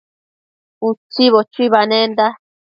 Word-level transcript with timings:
Utsibo 0.89 1.39
chuibanenda 1.51 2.25